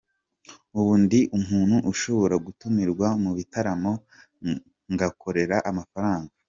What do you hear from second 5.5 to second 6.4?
amafaranga.